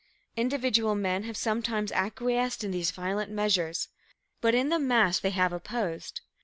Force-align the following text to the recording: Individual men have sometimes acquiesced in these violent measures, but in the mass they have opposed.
Individual 0.35 0.95
men 0.95 1.25
have 1.25 1.37
sometimes 1.37 1.91
acquiesced 1.91 2.63
in 2.63 2.71
these 2.71 2.89
violent 2.89 3.29
measures, 3.31 3.87
but 4.41 4.55
in 4.55 4.69
the 4.69 4.79
mass 4.79 5.19
they 5.19 5.29
have 5.29 5.53
opposed. 5.53 6.21